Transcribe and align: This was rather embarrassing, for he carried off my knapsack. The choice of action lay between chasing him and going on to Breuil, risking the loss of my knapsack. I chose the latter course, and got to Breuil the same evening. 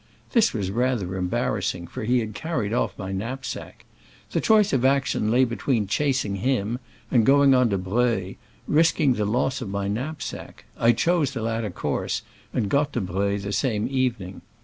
This 0.31 0.51
was 0.51 0.71
rather 0.71 1.15
embarrassing, 1.15 1.85
for 1.85 2.05
he 2.05 2.25
carried 2.25 2.73
off 2.73 2.97
my 2.97 3.11
knapsack. 3.11 3.85
The 4.31 4.41
choice 4.41 4.73
of 4.73 4.83
action 4.83 5.29
lay 5.29 5.45
between 5.45 5.85
chasing 5.85 6.37
him 6.37 6.79
and 7.11 7.23
going 7.23 7.53
on 7.53 7.69
to 7.69 7.77
Breuil, 7.77 8.33
risking 8.67 9.13
the 9.13 9.25
loss 9.25 9.61
of 9.61 9.69
my 9.69 9.87
knapsack. 9.87 10.65
I 10.75 10.91
chose 10.93 11.33
the 11.33 11.43
latter 11.43 11.69
course, 11.69 12.23
and 12.51 12.67
got 12.67 12.93
to 12.93 13.01
Breuil 13.01 13.37
the 13.37 13.51
same 13.53 13.87
evening. 13.91 14.41